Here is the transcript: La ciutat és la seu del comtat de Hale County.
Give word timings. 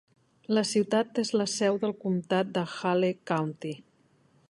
La 0.57 0.63
ciutat 0.69 1.19
és 1.25 1.31
la 1.41 1.47
seu 1.57 1.79
del 1.85 1.95
comtat 2.07 2.53
de 2.59 2.67
Hale 2.79 3.15
County. 3.35 3.77